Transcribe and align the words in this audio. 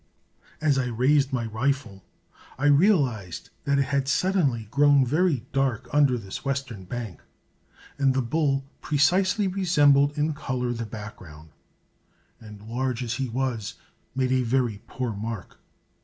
As 0.61 0.79
I 0.79 0.87
raised 0.87 1.31
my 1.31 1.45
rifle, 1.45 2.03
I 2.57 2.65
realized 2.65 3.51
that 3.65 3.77
it 3.77 3.83
had 3.93 4.07
suddenly 4.07 4.67
grown 4.71 5.05
very 5.05 5.45
dark 5.53 5.87
under 5.93 6.17
this 6.17 6.43
western 6.43 6.85
bank, 6.85 7.21
and 7.99 8.15
the 8.15 8.21
bull 8.23 8.65
precisely 8.81 9.47
resembled 9.47 10.17
in 10.17 10.33
color 10.33 10.73
the 10.73 10.87
background, 10.87 11.49
and, 12.39 12.63
large 12.67 13.03
as 13.03 13.17
he 13.21 13.29
was, 13.29 13.75
made 14.15 14.31
a 14.31 14.41
very 14.41 14.81
poor 14.87 15.13
mark. 15.13 15.59